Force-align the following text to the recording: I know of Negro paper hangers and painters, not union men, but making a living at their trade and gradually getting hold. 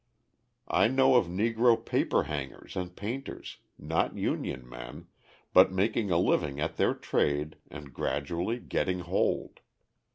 I 0.67 0.87
know 0.87 1.13
of 1.13 1.27
Negro 1.27 1.77
paper 1.77 2.23
hangers 2.23 2.75
and 2.75 2.95
painters, 2.95 3.57
not 3.77 4.17
union 4.17 4.67
men, 4.67 5.09
but 5.53 5.71
making 5.71 6.09
a 6.09 6.17
living 6.17 6.59
at 6.59 6.77
their 6.77 6.95
trade 6.95 7.57
and 7.69 7.93
gradually 7.93 8.57
getting 8.57 9.01
hold. 9.01 9.59